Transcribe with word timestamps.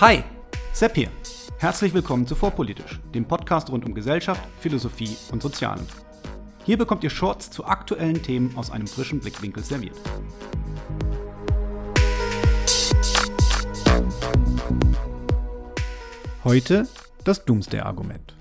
Hi, 0.00 0.22
Sepp 0.72 0.94
hier. 0.94 1.10
Herzlich 1.58 1.92
willkommen 1.92 2.24
zu 2.24 2.36
Vorpolitisch, 2.36 3.00
dem 3.12 3.24
Podcast 3.24 3.68
rund 3.68 3.84
um 3.84 3.94
Gesellschaft, 3.94 4.40
Philosophie 4.60 5.16
und 5.32 5.42
Sozialen. 5.42 5.84
Hier 6.64 6.78
bekommt 6.78 7.02
ihr 7.02 7.10
Shorts 7.10 7.50
zu 7.50 7.64
aktuellen 7.64 8.22
Themen 8.22 8.56
aus 8.56 8.70
einem 8.70 8.86
frischen 8.86 9.18
Blickwinkel 9.18 9.64
serviert. 9.64 9.96
Heute 16.44 16.86
das 17.24 17.44
Doomsday-Argument. 17.44 18.36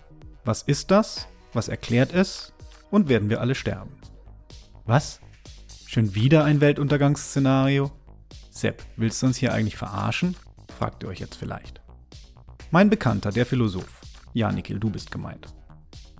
Was 0.45 0.61
ist 0.61 0.91
das? 0.91 1.27
Was 1.53 1.69
erklärt 1.69 2.13
es? 2.13 2.53
Und 2.91 3.09
werden 3.09 3.31
wir 3.31 3.41
alle 3.41 3.55
sterben? 3.55 3.95
Was? 4.85 5.21
Schon 5.87 6.13
wieder 6.13 6.43
ein 6.43 6.61
Weltuntergangsszenario? 6.61 7.89
Sepp, 8.51 8.83
willst 8.95 9.23
du 9.23 9.25
uns 9.25 9.37
hier 9.37 9.53
eigentlich 9.53 9.75
verarschen? 9.75 10.35
Fragt 10.77 11.03
ihr 11.03 11.09
euch 11.09 11.19
jetzt 11.19 11.35
vielleicht. 11.35 11.81
Mein 12.69 12.89
Bekannter, 12.89 13.31
der 13.31 13.47
Philosoph, 13.47 14.01
ja 14.33 14.51
Nikhil, 14.51 14.79
du 14.79 14.91
bist 14.91 15.09
gemeint, 15.09 15.47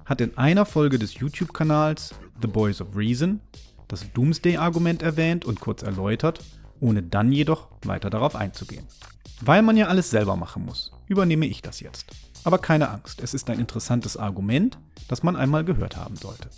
hat 0.05 0.19
in 0.19 0.35
einer 0.35 0.65
Folge 0.65 0.97
des 0.97 1.13
YouTube-Kanals 1.13 2.15
The 2.41 2.47
Boys 2.47 2.81
of 2.81 2.95
Reason 2.95 3.39
das 3.87 4.11
Doomsday-Argument 4.13 5.03
erwähnt 5.03 5.45
und 5.45 5.59
kurz 5.59 5.83
erläutert, 5.83 6.43
ohne 6.79 7.03
dann 7.03 7.31
jedoch 7.31 7.69
weiter 7.85 8.09
darauf 8.09 8.35
einzugehen. 8.35 8.87
Weil 9.41 9.61
man 9.61 9.77
ja 9.77 9.87
alles 9.87 10.09
selber 10.09 10.35
machen 10.35 10.65
muss, 10.65 10.91
übernehme 11.07 11.45
ich 11.45 11.61
das 11.61 11.79
jetzt. 11.79 12.07
Aber 12.43 12.57
keine 12.57 12.89
Angst, 12.89 13.21
es 13.21 13.35
ist 13.35 13.49
ein 13.51 13.59
interessantes 13.59 14.17
Argument, 14.17 14.79
das 15.07 15.21
man 15.21 15.35
einmal 15.35 15.63
gehört 15.63 15.97
haben 15.97 16.15
sollte. 16.15 16.49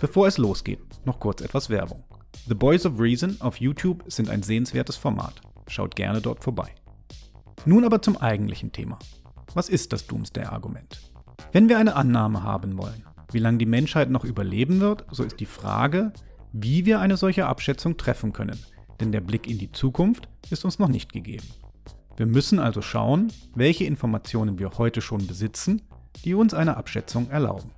Bevor 0.00 0.28
es 0.28 0.38
losgeht, 0.38 0.80
noch 1.04 1.18
kurz 1.18 1.40
etwas 1.40 1.68
Werbung. 1.68 2.04
The 2.46 2.54
Boys 2.54 2.86
of 2.86 3.00
Reason 3.00 3.40
auf 3.40 3.56
YouTube 3.56 4.04
sind 4.06 4.30
ein 4.30 4.44
sehenswertes 4.44 4.96
Format. 4.96 5.40
Schaut 5.66 5.96
gerne 5.96 6.20
dort 6.20 6.44
vorbei. 6.44 6.72
Nun 7.64 7.84
aber 7.84 8.00
zum 8.02 8.16
eigentlichen 8.16 8.72
Thema. 8.72 8.98
Was 9.54 9.68
ist 9.68 9.92
das 9.92 10.06
Doomsday-Argument? 10.06 11.00
Wenn 11.52 11.68
wir 11.68 11.78
eine 11.78 11.96
Annahme 11.96 12.42
haben 12.42 12.78
wollen, 12.78 13.04
wie 13.32 13.38
lange 13.38 13.58
die 13.58 13.66
Menschheit 13.66 14.10
noch 14.10 14.24
überleben 14.24 14.80
wird, 14.80 15.04
so 15.10 15.22
ist 15.22 15.40
die 15.40 15.46
Frage, 15.46 16.12
wie 16.52 16.86
wir 16.86 17.00
eine 17.00 17.16
solche 17.16 17.46
Abschätzung 17.46 17.96
treffen 17.96 18.32
können, 18.32 18.58
denn 19.00 19.12
der 19.12 19.20
Blick 19.20 19.46
in 19.46 19.58
die 19.58 19.72
Zukunft 19.72 20.28
ist 20.50 20.64
uns 20.64 20.78
noch 20.78 20.88
nicht 20.88 21.12
gegeben. 21.12 21.46
Wir 22.16 22.26
müssen 22.26 22.58
also 22.58 22.82
schauen, 22.82 23.32
welche 23.54 23.84
Informationen 23.84 24.58
wir 24.58 24.72
heute 24.78 25.00
schon 25.00 25.26
besitzen, 25.26 25.82
die 26.24 26.34
uns 26.34 26.54
eine 26.54 26.76
Abschätzung 26.76 27.30
erlauben. 27.30 27.70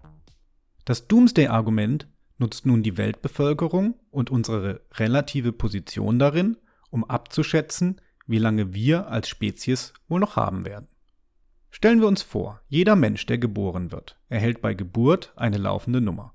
Das 0.85 1.09
Doomsday-Argument 1.09 2.09
nutzt 2.39 2.65
nun 2.65 2.83
die 2.83 2.97
Weltbevölkerung 2.97 3.95
und 4.11 4.31
unsere 4.31 4.81
relative 4.95 5.53
Position 5.53 6.19
darin, 6.19 6.57
um 6.91 7.05
abzuschätzen, 7.05 8.01
wie 8.31 8.39
lange 8.39 8.73
wir 8.73 9.09
als 9.09 9.29
Spezies 9.29 9.93
wohl 10.09 10.21
noch 10.21 10.37
haben 10.37 10.65
werden. 10.65 10.87
Stellen 11.73 12.01
wir 12.01 12.07
uns 12.07 12.23
vor, 12.23 12.61
jeder 12.69 12.95
Mensch, 12.95 13.27
der 13.27 13.39
geboren 13.39 13.91
wird, 13.91 14.21
erhält 14.29 14.61
bei 14.61 14.73
Geburt 14.73 15.33
eine 15.35 15.59
laufende 15.59 16.01
Nummer. 16.01 16.33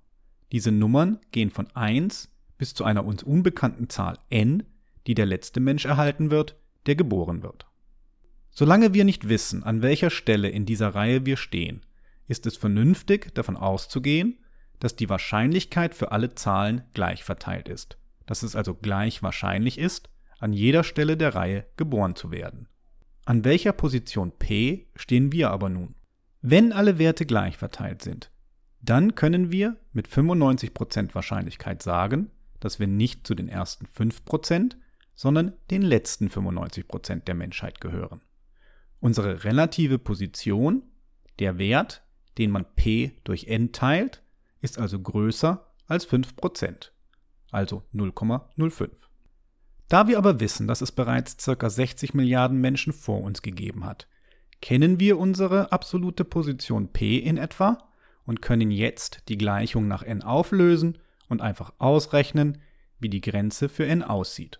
Diese 0.51 0.73
Nummern 0.73 1.19
gehen 1.31 1.51
von 1.51 1.73
1 1.73 2.29
bis 2.57 2.73
zu 2.73 2.83
einer 2.83 3.05
uns 3.05 3.23
unbekannten 3.23 3.89
Zahl 3.89 4.19
n, 4.29 4.63
die 5.07 5.13
der 5.13 5.25
letzte 5.25 5.61
Mensch 5.61 5.85
erhalten 5.85 6.31
wird, 6.31 6.57
der 6.85 6.95
geboren 6.95 7.43
wird. 7.43 7.65
Solange 8.49 8.93
wir 8.93 9.05
nicht 9.05 9.29
wissen, 9.29 9.63
an 9.63 9.81
welcher 9.81 10.09
Stelle 10.09 10.49
in 10.49 10.65
dieser 10.65 10.95
Reihe 10.95 11.25
wir 11.25 11.37
stehen, 11.37 11.85
ist 12.27 12.45
es 12.45 12.57
vernünftig 12.57 13.33
davon 13.35 13.55
auszugehen, 13.55 14.39
dass 14.79 14.97
die 14.97 15.09
Wahrscheinlichkeit 15.09 15.95
für 15.95 16.11
alle 16.11 16.35
Zahlen 16.35 16.83
gleich 16.93 17.23
verteilt 17.23 17.69
ist, 17.69 17.97
dass 18.25 18.43
es 18.43 18.55
also 18.55 18.73
gleich 18.73 19.23
wahrscheinlich 19.23 19.77
ist, 19.77 20.09
an 20.39 20.53
jeder 20.53 20.83
Stelle 20.83 21.17
der 21.17 21.35
Reihe 21.35 21.65
geboren 21.77 22.15
zu 22.15 22.31
werden. 22.31 22.67
An 23.25 23.43
welcher 23.43 23.73
Position 23.73 24.31
P 24.37 24.87
stehen 24.95 25.31
wir 25.31 25.49
aber 25.51 25.69
nun? 25.69 25.95
Wenn 26.41 26.71
alle 26.71 26.99
Werte 26.99 27.25
gleich 27.25 27.57
verteilt 27.57 28.03
sind, 28.03 28.31
dann 28.81 29.15
können 29.15 29.51
wir 29.51 29.77
mit 29.93 30.07
95% 30.07 31.15
Wahrscheinlichkeit 31.15 31.81
sagen, 31.81 32.29
dass 32.59 32.79
wir 32.79 32.87
nicht 32.87 33.25
zu 33.25 33.33
den 33.33 33.49
ersten 33.49 33.87
5%, 33.87 34.75
sondern 35.15 35.53
den 35.71 35.81
letzten 35.81 36.27
95% 36.27 37.23
der 37.23 37.35
Menschheit 37.35 37.81
gehören. 37.81 38.21
Unsere 38.99 39.43
relative 39.43 39.97
Position, 39.97 40.83
der 41.39 41.57
Wert, 41.57 42.03
den 42.37 42.51
man 42.51 42.65
P 42.75 43.13
durch 43.23 43.47
n 43.47 43.71
teilt, 43.71 44.21
ist 44.61 44.77
also 44.77 44.99
größer 44.99 45.65
als 45.87 46.07
5%, 46.07 46.91
also 47.51 47.83
0,05. 47.93 48.89
Da 49.87 50.07
wir 50.07 50.17
aber 50.17 50.39
wissen, 50.39 50.67
dass 50.67 50.81
es 50.81 50.91
bereits 50.91 51.37
ca. 51.37 51.69
60 51.69 52.13
Milliarden 52.13 52.59
Menschen 52.59 52.93
vor 52.93 53.21
uns 53.21 53.41
gegeben 53.41 53.85
hat, 53.85 54.07
kennen 54.61 54.99
wir 54.99 55.19
unsere 55.19 55.71
absolute 55.71 56.25
Position 56.25 56.91
p 56.91 57.17
in 57.17 57.37
etwa 57.37 57.77
und 58.25 58.41
können 58.41 58.71
jetzt 58.71 59.23
die 59.29 59.37
Gleichung 59.37 59.87
nach 59.87 60.01
n 60.01 60.23
auflösen 60.23 60.97
und 61.29 61.41
einfach 61.41 61.73
ausrechnen, 61.77 62.61
wie 62.99 63.09
die 63.09 63.21
Grenze 63.21 63.69
für 63.69 63.85
n 63.85 64.01
aussieht. 64.01 64.59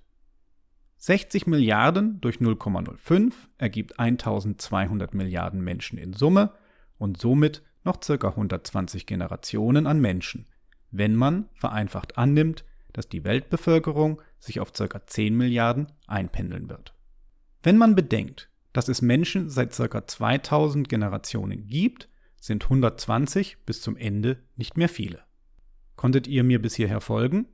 60 0.97 1.47
Milliarden 1.47 2.22
durch 2.22 2.38
0,05 2.38 3.34
ergibt 3.57 4.00
1200 4.00 5.13
Milliarden 5.13 5.62
Menschen 5.62 5.97
in 5.97 6.13
Summe 6.13 6.52
und 6.97 7.19
somit 7.19 7.63
noch 7.84 8.00
ca. 8.00 8.28
120 8.28 9.06
Generationen 9.06 9.88
an 9.88 10.00
Menschen, 10.00 10.47
wenn 10.92 11.16
man 11.16 11.50
vereinfacht 11.56 12.18
annimmt, 12.18 12.63
dass 12.94 13.09
die 13.09 13.24
Weltbevölkerung 13.24 14.22
sich 14.45 14.59
auf 14.59 14.73
ca. 14.73 15.06
10 15.06 15.35
Milliarden 15.35 15.88
einpendeln 16.07 16.69
wird. 16.69 16.94
Wenn 17.63 17.78
man 17.78 17.95
bedenkt, 17.95 18.50
dass 18.73 18.88
es 18.88 19.01
Menschen 19.01 19.50
seit 19.50 19.75
ca. 19.75 20.06
2000 20.06 20.88
Generationen 20.89 21.67
gibt, 21.67 22.09
sind 22.39 22.63
120 22.63 23.57
bis 23.66 23.81
zum 23.81 23.97
Ende 23.97 24.44
nicht 24.56 24.78
mehr 24.78 24.89
viele. 24.89 25.23
Konntet 25.95 26.28
ihr 26.28 26.44
mir 26.44 26.61
bis 26.61 26.75
hierher 26.75 27.01
folgen? 27.01 27.47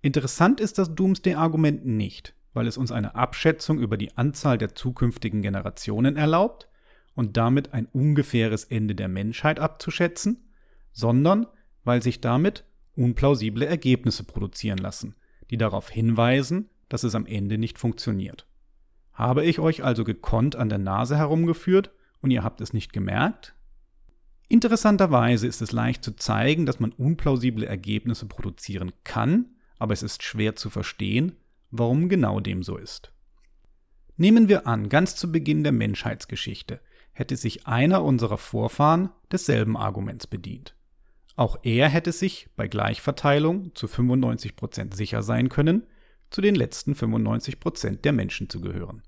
Interessant 0.00 0.60
ist 0.60 0.78
das 0.78 0.94
Doomsday-Argument 0.94 1.84
nicht, 1.84 2.34
weil 2.54 2.66
es 2.66 2.78
uns 2.78 2.92
eine 2.92 3.14
Abschätzung 3.14 3.78
über 3.78 3.96
die 3.96 4.16
Anzahl 4.16 4.56
der 4.56 4.74
zukünftigen 4.74 5.42
Generationen 5.42 6.16
erlaubt 6.16 6.68
und 7.14 7.36
damit 7.36 7.74
ein 7.74 7.86
ungefähres 7.86 8.64
Ende 8.64 8.94
der 8.94 9.08
Menschheit 9.08 9.58
abzuschätzen, 9.58 10.48
sondern 10.92 11.46
weil 11.84 12.02
sich 12.02 12.20
damit 12.20 12.64
unplausible 12.94 13.66
Ergebnisse 13.66 14.24
produzieren 14.24 14.78
lassen, 14.78 15.14
die 15.50 15.56
darauf 15.56 15.88
hinweisen, 15.88 16.68
dass 16.88 17.04
es 17.04 17.14
am 17.14 17.26
Ende 17.26 17.58
nicht 17.58 17.78
funktioniert. 17.78 18.46
Habe 19.12 19.44
ich 19.44 19.58
euch 19.58 19.82
also 19.82 20.04
gekonnt 20.04 20.56
an 20.56 20.68
der 20.68 20.78
Nase 20.78 21.16
herumgeführt 21.16 21.90
und 22.20 22.30
ihr 22.30 22.44
habt 22.44 22.60
es 22.60 22.72
nicht 22.72 22.92
gemerkt? 22.92 23.54
Interessanterweise 24.48 25.46
ist 25.46 25.62
es 25.62 25.72
leicht 25.72 26.04
zu 26.04 26.14
zeigen, 26.14 26.66
dass 26.66 26.78
man 26.78 26.92
unplausible 26.92 27.66
Ergebnisse 27.66 28.26
produzieren 28.26 28.92
kann, 29.02 29.56
aber 29.78 29.92
es 29.92 30.02
ist 30.02 30.22
schwer 30.22 30.54
zu 30.54 30.70
verstehen, 30.70 31.32
warum 31.70 32.08
genau 32.08 32.40
dem 32.40 32.62
so 32.62 32.76
ist. 32.76 33.12
Nehmen 34.16 34.48
wir 34.48 34.66
an, 34.66 34.88
ganz 34.88 35.16
zu 35.16 35.32
Beginn 35.32 35.62
der 35.62 35.72
Menschheitsgeschichte 35.72 36.80
hätte 37.12 37.36
sich 37.36 37.66
einer 37.66 38.04
unserer 38.04 38.36
Vorfahren 38.36 39.08
desselben 39.32 39.76
Arguments 39.76 40.26
bedient. 40.26 40.75
Auch 41.36 41.58
er 41.62 41.90
hätte 41.90 42.12
sich 42.12 42.48
bei 42.56 42.66
Gleichverteilung 42.66 43.74
zu 43.74 43.86
95% 43.86 44.94
sicher 44.94 45.22
sein 45.22 45.50
können, 45.50 45.86
zu 46.30 46.40
den 46.40 46.54
letzten 46.54 46.94
95% 46.94 48.00
der 48.00 48.12
Menschen 48.12 48.48
zu 48.48 48.62
gehören. 48.62 49.02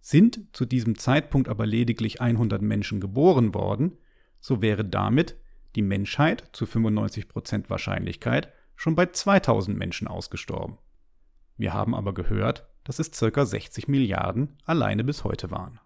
Sind 0.00 0.40
zu 0.52 0.66
diesem 0.66 0.98
Zeitpunkt 0.98 1.48
aber 1.48 1.66
lediglich 1.66 2.20
100 2.20 2.60
Menschen 2.60 3.00
geboren 3.00 3.54
worden, 3.54 3.96
so 4.40 4.60
wäre 4.60 4.84
damit 4.84 5.36
die 5.74 5.82
Menschheit 5.82 6.44
zu 6.52 6.66
95% 6.66 7.70
Wahrscheinlichkeit 7.70 8.52
schon 8.76 8.94
bei 8.94 9.06
2000 9.06 9.76
Menschen 9.76 10.06
ausgestorben. 10.06 10.78
Wir 11.56 11.72
haben 11.72 11.94
aber 11.94 12.12
gehört, 12.12 12.68
dass 12.84 12.98
es 12.98 13.10
ca. 13.10 13.44
60 13.44 13.88
Milliarden 13.88 14.58
alleine 14.64 15.02
bis 15.02 15.24
heute 15.24 15.50
waren. 15.50 15.80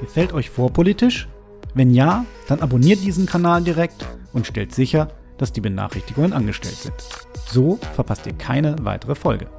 Gefällt 0.00 0.32
euch 0.32 0.50
vorpolitisch? 0.50 1.28
Wenn 1.76 1.92
ja, 1.92 2.24
dann 2.48 2.60
abonniert 2.60 3.02
diesen 3.02 3.26
Kanal 3.26 3.62
direkt 3.62 4.06
und 4.32 4.46
stellt 4.46 4.74
sicher, 4.74 5.08
dass 5.36 5.52
die 5.52 5.60
Benachrichtigungen 5.60 6.32
angestellt 6.32 6.76
sind. 6.76 6.94
So 7.48 7.76
verpasst 7.92 8.26
ihr 8.26 8.32
keine 8.32 8.76
weitere 8.80 9.14
Folge. 9.14 9.50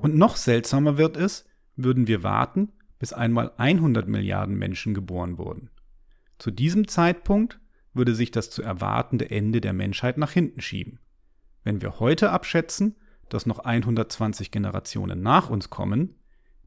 Und 0.00 0.16
noch 0.16 0.36
seltsamer 0.36 0.96
wird 0.96 1.18
es, 1.18 1.44
würden 1.76 2.06
wir 2.06 2.22
warten, 2.22 2.72
bis 2.98 3.12
einmal 3.12 3.52
100 3.58 4.08
Milliarden 4.08 4.56
Menschen 4.56 4.94
geboren 4.94 5.36
wurden. 5.36 5.68
Zu 6.38 6.50
diesem 6.50 6.88
Zeitpunkt 6.88 7.60
würde 7.92 8.14
sich 8.14 8.30
das 8.30 8.48
zu 8.48 8.62
erwartende 8.62 9.30
Ende 9.30 9.60
der 9.60 9.74
Menschheit 9.74 10.16
nach 10.16 10.30
hinten 10.30 10.62
schieben. 10.62 10.98
Wenn 11.62 11.82
wir 11.82 12.00
heute 12.00 12.30
abschätzen, 12.30 12.96
dass 13.28 13.44
noch 13.44 13.58
120 13.58 14.50
Generationen 14.50 15.20
nach 15.20 15.50
uns 15.50 15.68
kommen, 15.68 16.14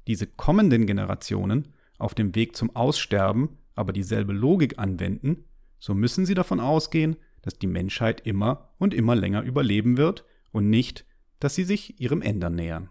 diese 0.07 0.27
kommenden 0.27 0.85
Generationen 0.85 1.73
auf 1.97 2.13
dem 2.13 2.35
Weg 2.35 2.55
zum 2.55 2.75
Aussterben 2.75 3.57
aber 3.75 3.93
dieselbe 3.93 4.33
Logik 4.33 4.79
anwenden, 4.79 5.45
so 5.79 5.93
müssen 5.93 6.25
sie 6.25 6.33
davon 6.33 6.59
ausgehen, 6.59 7.17
dass 7.41 7.57
die 7.57 7.67
Menschheit 7.67 8.21
immer 8.25 8.69
und 8.77 8.93
immer 8.93 9.15
länger 9.15 9.41
überleben 9.41 9.97
wird 9.97 10.25
und 10.51 10.69
nicht, 10.69 11.05
dass 11.39 11.55
sie 11.55 11.63
sich 11.63 11.99
ihrem 11.99 12.21
Ende 12.21 12.49
nähern. 12.49 12.89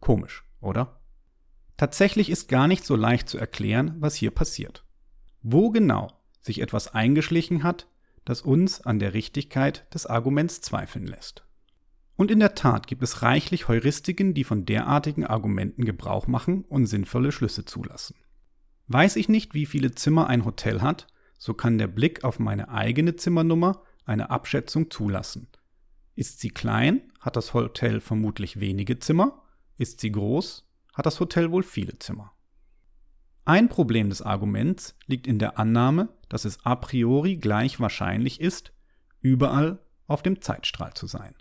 Komisch, 0.00 0.44
oder? 0.60 1.00
Tatsächlich 1.76 2.30
ist 2.30 2.48
gar 2.48 2.66
nicht 2.66 2.84
so 2.84 2.96
leicht 2.96 3.28
zu 3.28 3.38
erklären, 3.38 3.96
was 3.98 4.14
hier 4.14 4.30
passiert. 4.30 4.84
Wo 5.42 5.70
genau 5.70 6.12
sich 6.40 6.60
etwas 6.60 6.94
eingeschlichen 6.94 7.62
hat, 7.62 7.88
das 8.24 8.42
uns 8.42 8.80
an 8.80 8.98
der 8.98 9.14
Richtigkeit 9.14 9.92
des 9.92 10.06
Arguments 10.06 10.60
zweifeln 10.60 11.06
lässt. 11.06 11.44
Und 12.20 12.30
in 12.30 12.40
der 12.40 12.54
Tat 12.54 12.86
gibt 12.86 13.02
es 13.02 13.22
reichlich 13.22 13.66
Heuristiken, 13.66 14.34
die 14.34 14.44
von 14.44 14.66
derartigen 14.66 15.24
Argumenten 15.24 15.86
Gebrauch 15.86 16.26
machen 16.26 16.66
und 16.66 16.84
sinnvolle 16.84 17.32
Schlüsse 17.32 17.64
zulassen. 17.64 18.14
Weiß 18.88 19.16
ich 19.16 19.30
nicht, 19.30 19.54
wie 19.54 19.64
viele 19.64 19.92
Zimmer 19.92 20.26
ein 20.26 20.44
Hotel 20.44 20.82
hat, 20.82 21.06
so 21.38 21.54
kann 21.54 21.78
der 21.78 21.86
Blick 21.86 22.22
auf 22.22 22.38
meine 22.38 22.68
eigene 22.68 23.16
Zimmernummer 23.16 23.80
eine 24.04 24.28
Abschätzung 24.28 24.90
zulassen. 24.90 25.48
Ist 26.14 26.40
sie 26.40 26.50
klein, 26.50 27.10
hat 27.20 27.36
das 27.36 27.54
Hotel 27.54 28.02
vermutlich 28.02 28.60
wenige 28.60 28.98
Zimmer, 28.98 29.42
ist 29.78 30.00
sie 30.00 30.12
groß, 30.12 30.68
hat 30.92 31.06
das 31.06 31.20
Hotel 31.20 31.50
wohl 31.50 31.62
viele 31.62 31.98
Zimmer. 32.00 32.34
Ein 33.46 33.70
Problem 33.70 34.10
des 34.10 34.20
Arguments 34.20 34.94
liegt 35.06 35.26
in 35.26 35.38
der 35.38 35.58
Annahme, 35.58 36.10
dass 36.28 36.44
es 36.44 36.62
a 36.66 36.76
priori 36.76 37.38
gleich 37.38 37.80
wahrscheinlich 37.80 38.42
ist, 38.42 38.74
überall 39.22 39.78
auf 40.06 40.22
dem 40.22 40.42
Zeitstrahl 40.42 40.92
zu 40.92 41.06
sein. 41.06 41.34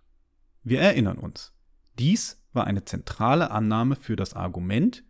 Wir 0.69 0.81
erinnern 0.81 1.17
uns, 1.17 1.51
dies 1.97 2.45
war 2.53 2.67
eine 2.67 2.85
zentrale 2.85 3.49
Annahme 3.49 3.95
für 3.95 4.15
das 4.15 4.35
Argument, 4.35 5.03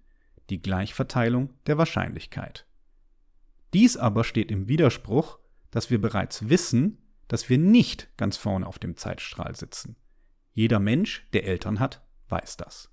die 0.50 0.62
Gleichverteilung 0.62 1.54
der 1.68 1.78
Wahrscheinlichkeit. 1.78 2.66
Dies 3.74 3.98
aber 3.98 4.24
steht 4.24 4.52
im 4.52 4.70
Widerspruch, 4.70 5.38
dass 5.70 5.90
wir 5.90 6.00
bereits 6.00 6.48
wissen, 6.48 7.00
dass 7.28 7.50
wir 7.50 7.58
nicht 7.58 8.08
ganz 8.16 8.38
vorne 8.38 8.66
auf 8.66 8.80
dem 8.80 8.96
Zeitstrahl 8.96 9.54
sitzen. 9.54 9.98
Jeder 10.54 10.80
Mensch, 10.80 11.28
der 11.34 11.44
Eltern 11.44 11.82
hat, 11.82 12.08
weiß 12.30 12.56
das. 12.56 12.90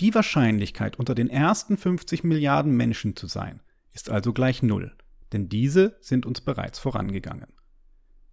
Die 0.00 0.14
Wahrscheinlichkeit, 0.14 0.96
unter 1.00 1.16
den 1.16 1.28
ersten 1.28 1.76
50 1.76 2.22
Milliarden 2.22 2.76
Menschen 2.76 3.16
zu 3.16 3.26
sein, 3.26 3.60
ist 3.90 4.08
also 4.08 4.32
gleich 4.32 4.62
Null, 4.62 4.96
denn 5.32 5.48
diese 5.48 5.96
sind 6.00 6.26
uns 6.26 6.42
bereits 6.42 6.78
vorangegangen. 6.78 7.52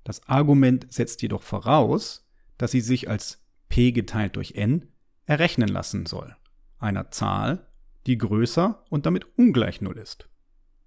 Das 0.04 0.28
Argument 0.28 0.86
setzt 0.94 1.24
jedoch 1.24 1.42
voraus, 1.42 2.28
dass 2.60 2.70
sie 2.70 2.82
sich 2.82 3.10
als 3.10 3.41
p 3.72 3.94
geteilt 3.94 4.36
durch 4.36 4.56
n 4.56 4.90
errechnen 5.26 5.70
lassen 5.70 6.06
soll, 6.06 6.36
einer 6.78 7.10
Zahl, 7.10 7.68
die 8.06 8.18
größer 8.18 8.84
und 8.90 9.06
damit 9.06 9.26
ungleich 9.38 9.82
0 9.82 9.98
ist. 9.98 10.30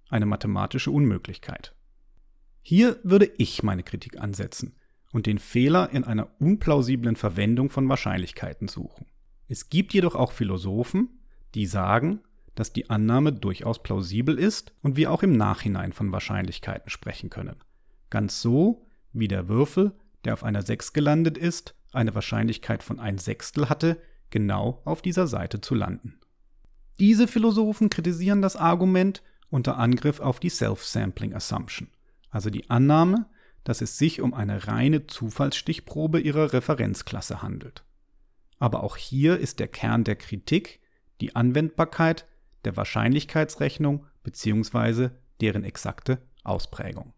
Eine 0.09 0.27
mathematische 0.27 0.91
Unmöglichkeit. 0.91 1.75
Hier 2.61 2.99
würde 3.03 3.31
ich 3.37 3.63
meine 3.63 3.83
Kritik 3.83 4.19
ansetzen 4.21 4.75
und 5.11 5.25
den 5.25 5.39
Fehler 5.39 5.89
in 5.89 6.03
einer 6.03 6.29
unplausiblen 6.39 7.15
Verwendung 7.15 7.69
von 7.69 7.89
Wahrscheinlichkeiten 7.89 8.67
suchen. 8.67 9.07
Es 9.47 9.69
gibt 9.69 9.93
jedoch 9.93 10.13
auch 10.13 10.31
Philosophen, 10.31 11.09
die 11.55 11.65
sagen, 11.65 12.21
dass 12.53 12.71
die 12.71 12.89
Annahme 12.89 13.33
durchaus 13.33 13.81
plausibel 13.81 14.37
ist 14.37 14.73
und 14.81 14.95
wir 14.95 15.11
auch 15.11 15.23
im 15.23 15.35
Nachhinein 15.35 15.91
von 15.91 16.11
Wahrscheinlichkeiten 16.11 16.89
sprechen 16.91 17.29
können. 17.31 17.55
Ganz 18.11 18.41
so, 18.41 18.85
wie 19.11 19.27
der 19.27 19.47
Würfel, 19.47 19.93
der 20.23 20.33
auf 20.33 20.43
einer 20.43 20.61
6 20.61 20.93
gelandet 20.93 21.37
ist, 21.37 21.75
eine 21.95 22.15
Wahrscheinlichkeit 22.15 22.83
von 22.83 22.99
ein 22.99 23.17
Sechstel 23.17 23.69
hatte, 23.69 24.01
genau 24.29 24.81
auf 24.85 25.01
dieser 25.01 25.27
Seite 25.27 25.61
zu 25.61 25.75
landen. 25.75 26.19
Diese 26.99 27.27
Philosophen 27.27 27.89
kritisieren 27.89 28.41
das 28.41 28.55
Argument 28.55 29.21
unter 29.49 29.77
Angriff 29.77 30.19
auf 30.19 30.39
die 30.39 30.49
Self-Sampling 30.49 31.33
Assumption, 31.33 31.89
also 32.29 32.49
die 32.49 32.69
Annahme, 32.69 33.25
dass 33.63 33.81
es 33.81 33.97
sich 33.97 34.21
um 34.21 34.33
eine 34.33 34.67
reine 34.67 35.07
Zufallsstichprobe 35.07 36.19
ihrer 36.19 36.53
Referenzklasse 36.53 37.41
handelt. 37.41 37.83
Aber 38.59 38.83
auch 38.83 38.95
hier 38.95 39.37
ist 39.37 39.59
der 39.59 39.67
Kern 39.67 40.03
der 40.03 40.15
Kritik 40.15 40.79
die 41.21 41.35
Anwendbarkeit 41.35 42.25
der 42.63 42.77
Wahrscheinlichkeitsrechnung 42.77 44.05
bzw. 44.23 45.09
deren 45.41 45.63
exakte 45.63 46.19
Ausprägung. 46.43 47.14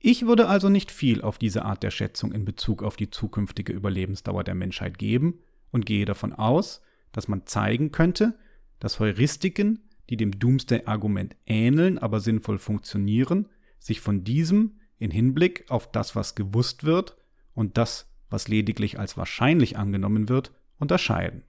Ich 0.00 0.26
würde 0.26 0.48
also 0.48 0.68
nicht 0.68 0.90
viel 0.90 1.22
auf 1.22 1.38
diese 1.38 1.64
Art 1.64 1.82
der 1.82 1.90
Schätzung 1.90 2.32
in 2.32 2.44
Bezug 2.44 2.82
auf 2.82 2.96
die 2.96 3.10
zukünftige 3.10 3.72
Überlebensdauer 3.72 4.44
der 4.44 4.54
Menschheit 4.54 4.98
geben 4.98 5.40
und 5.70 5.86
gehe 5.86 6.04
davon 6.04 6.32
aus, 6.32 6.80
dass 7.12 7.26
man 7.26 7.46
zeigen 7.46 7.90
könnte, 7.90 8.38
dass 8.78 9.00
Heuristiken, 9.00 9.80
die 10.08 10.16
dem 10.16 10.38
Doomsday-Argument 10.38 11.36
ähneln, 11.46 11.98
aber 11.98 12.20
sinnvoll 12.20 12.58
funktionieren, 12.58 13.48
sich 13.78 14.00
von 14.00 14.24
diesem 14.24 14.78
in 14.98 15.10
Hinblick 15.10 15.64
auf 15.68 15.90
das, 15.90 16.14
was 16.14 16.34
gewusst 16.34 16.84
wird 16.84 17.16
und 17.54 17.76
das, 17.76 18.10
was 18.30 18.48
lediglich 18.48 18.98
als 18.98 19.16
wahrscheinlich 19.16 19.76
angenommen 19.76 20.28
wird, 20.28 20.52
unterscheiden. 20.78 21.42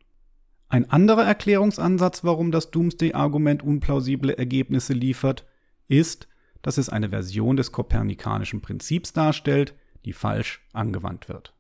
Ein 0.70 0.90
anderer 0.90 1.24
Erklärungsansatz, 1.24 2.24
warum 2.24 2.52
das 2.52 2.72
Doomsday-Argument 2.72 3.64
unplausible 3.64 4.38
Ergebnisse 4.38 4.94
liefert, 4.94 5.46
ist, 5.88 6.28
dass 6.62 6.78
es 6.78 6.90
eine 6.90 7.10
Version 7.10 7.58
des 7.58 7.72
kopernikanischen 7.72 8.62
Prinzips 8.62 9.14
darstellt, 9.14 9.74
die 10.06 10.14
falsch 10.14 10.62
angewandt 10.74 11.30
wird. 11.30 11.54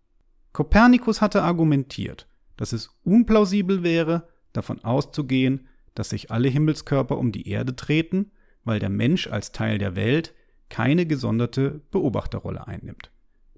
Kopernikus 0.54 1.22
hatte 1.22 1.44
argumentiert, 1.44 2.28
dass 2.58 2.74
es 2.74 2.90
unplausibel 3.04 3.84
wäre, 3.84 4.28
davon 4.54 4.84
auszugehen, 4.84 5.68
dass 5.96 6.10
sich 6.10 6.32
alle 6.32 6.50
Himmelskörper 6.50 7.18
um 7.18 7.32
die 7.32 7.48
Erde 7.48 7.76
treten, 7.76 8.32
weil 8.64 8.80
der 8.80 8.90
Mensch 8.90 9.28
als 9.28 9.52
Teil 9.52 9.78
der 9.78 9.96
Welt 9.96 10.34
keine 10.70 11.06
gesonderte 11.06 11.82
Beobachterrolle 11.92 12.68
einnimmt. 12.68 13.12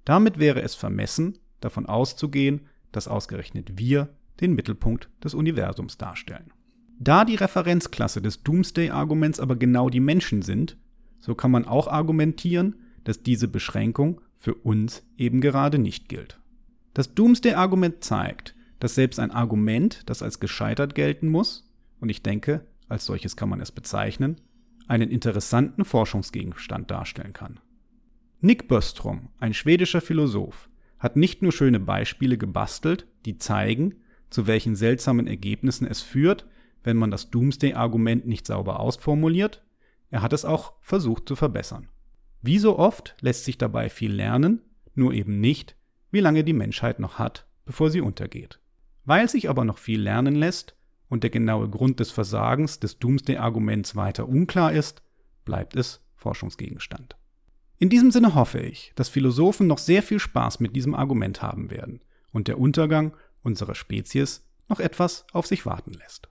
Damit 0.05 0.39
wäre 0.39 0.61
es 0.61 0.75
vermessen, 0.75 1.37
davon 1.59 1.85
auszugehen, 1.85 2.67
dass 2.91 3.07
ausgerechnet 3.07 3.77
wir 3.77 4.09
den 4.39 4.53
Mittelpunkt 4.53 5.09
des 5.23 5.33
Universums 5.33 5.97
darstellen. 5.97 6.51
Da 6.99 7.25
die 7.25 7.35
Referenzklasse 7.35 8.21
des 8.21 8.44
Doomsday-Arguments 8.44 9.39
aber 9.39 9.55
genau 9.55 9.89
die 9.89 9.99
Menschen 9.99 10.41
sind, 10.41 10.77
so 11.21 11.35
kann 11.35 11.51
man 11.51 11.65
auch 11.65 11.88
argumentieren, 11.88 12.75
dass 13.03 13.23
diese 13.23 13.47
Beschränkung 13.47 14.21
für 14.38 14.56
uns 14.56 15.03
eben 15.18 15.39
gerade 15.39 15.77
nicht 15.77 16.09
gilt. 16.09 16.39
Das 16.94 17.13
Doomsday-Argument 17.13 18.03
zeigt, 18.03 18.56
dass 18.79 18.95
selbst 18.95 19.19
ein 19.19 19.31
Argument, 19.31 20.09
das 20.09 20.23
als 20.23 20.39
gescheitert 20.39 20.95
gelten 20.95 21.29
muss, 21.29 21.71
und 22.00 22.09
ich 22.09 22.23
denke, 22.23 22.65
als 22.89 23.06
solches 23.06 23.38
kann 23.38 23.50
man 23.50 23.62
es 23.62 23.71
bezeichnen, 23.71 24.41
einen 24.88 25.09
interessanten 25.09 25.85
Forschungsgegenstand 25.85 26.91
darstellen 26.91 27.33
kann. 27.33 27.59
Nick 28.42 28.68
Böstrom, 28.68 29.30
ein 29.40 29.54
schwedischer 29.54 30.01
Philosoph, 30.01 30.68
hat 30.97 31.16
nicht 31.16 31.42
nur 31.42 31.51
schöne 31.51 31.80
Beispiele 31.80 32.37
gebastelt, 32.37 33.07
die 33.25 33.37
zeigen, 33.37 33.95
zu 34.30 34.47
welchen 34.47 34.75
seltsamen 34.75 35.28
Ergebnissen 35.28 35.85
es 35.85 36.01
führt, 36.01 36.47
wenn 36.83 36.97
man 36.97 37.11
das 37.11 37.30
Doomsday-Argument 37.30 38.25
nicht 38.25 38.47
sauber 38.47 38.80
ausformuliert, 38.80 39.63
er 40.11 40.21
hat 40.21 40.33
es 40.33 40.45
auch 40.45 40.73
versucht 40.81 41.27
zu 41.27 41.35
verbessern. 41.35 41.89
Wie 42.41 42.59
so 42.59 42.77
oft 42.77 43.15
lässt 43.21 43.45
sich 43.45 43.57
dabei 43.57 43.89
viel 43.89 44.11
lernen, 44.11 44.61
nur 44.94 45.13
eben 45.13 45.39
nicht, 45.39 45.75
wie 46.11 46.19
lange 46.19 46.44
die 46.44 46.53
Menschheit 46.53 46.99
noch 46.99 47.18
hat, 47.18 47.47
bevor 47.65 47.89
sie 47.89 48.01
untergeht. 48.01 48.59
Weil 49.06 49.30
sich 49.30 49.49
aber 49.49 49.63
noch 49.63 49.77
viel 49.77 50.01
lernen 50.01 50.35
lässt 50.35 50.75
und 51.07 51.23
der 51.23 51.30
genaue 51.30 51.69
Grund 51.69 51.99
des 51.99 52.11
Versagens 52.11 52.80
des 52.80 52.99
Doomsday-Arguments 52.99 53.95
weiter 53.95 54.27
unklar 54.27 54.73
ist, 54.73 55.01
bleibt 55.45 55.75
es 55.75 56.06
Forschungsgegenstand. 56.15 57.15
In 57.77 57.89
diesem 57.89 58.11
Sinne 58.11 58.35
hoffe 58.35 58.59
ich, 58.59 58.91
dass 58.95 59.09
Philosophen 59.09 59.65
noch 59.65 59.80
sehr 59.80 60.03
viel 60.03 60.19
Spaß 60.19 60.59
mit 60.59 60.75
diesem 60.75 60.94
Argument 60.94 61.41
haben 61.41 61.71
werden 61.71 62.03
und 62.31 62.47
der 62.47 62.59
Untergang 62.59 63.15
unserer 63.44 63.75
Spezies 63.75 64.47
noch 64.68 64.80
etwas 64.80 65.25
auf 65.31 65.47
sich 65.47 65.65
warten 65.65 65.94
lässt. 65.94 66.31